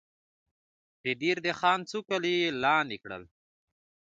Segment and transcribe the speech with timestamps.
[1.03, 3.23] د دیر د خان څو کلي یې لاندې کړل.